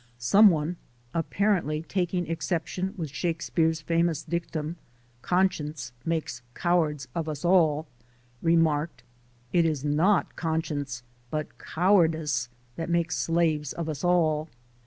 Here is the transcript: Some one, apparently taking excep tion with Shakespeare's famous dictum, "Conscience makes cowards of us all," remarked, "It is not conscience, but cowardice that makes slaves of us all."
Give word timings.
Some 0.17 0.49
one, 0.49 0.77
apparently 1.13 1.83
taking 1.83 2.25
excep 2.27 2.65
tion 2.65 2.95
with 2.97 3.11
Shakespeare's 3.11 3.81
famous 3.81 4.23
dictum, 4.23 4.77
"Conscience 5.21 5.91
makes 6.03 6.41
cowards 6.55 7.07
of 7.13 7.29
us 7.29 7.45
all," 7.45 7.85
remarked, 8.41 9.03
"It 9.53 9.63
is 9.63 9.85
not 9.85 10.35
conscience, 10.35 11.03
but 11.29 11.59
cowardice 11.59 12.49
that 12.77 12.89
makes 12.89 13.15
slaves 13.15 13.73
of 13.73 13.87
us 13.87 14.03
all." 14.03 14.49